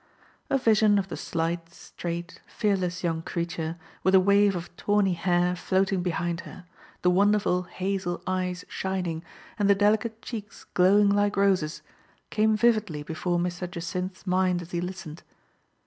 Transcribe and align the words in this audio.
A 0.49 0.57
vision 0.57 0.97
of 0.97 1.09
the 1.09 1.15
slight, 1.15 1.71
straight, 1.71 2.41
fearless 2.47 3.03
young 3.03 3.21
creature, 3.21 3.77
with 4.01 4.15
a 4.15 4.19
wave 4.19 4.55
of 4.55 4.75
tawny 4.75 5.13
hair 5.13 5.55
floating 5.55 6.01
be 6.01 6.09
hind 6.09 6.41
her, 6.41 6.65
the 7.03 7.11
wonderful 7.11 7.61
hazel 7.65 8.19
eyes 8.25 8.65
shining, 8.67 9.23
and 9.59 9.69
the 9.69 9.75
delicate 9.75 10.19
cheeks 10.23 10.63
glowing 10.73 11.09
like 11.11 11.37
roses, 11.37 11.83
came 12.31 12.57
vividly 12.57 13.03
before 13.03 13.37
Mr. 13.37 13.69
Jacynth's 13.69 14.25
mind 14.25 14.63
as 14.63 14.71
he 14.71 14.81
listened. 14.81 15.21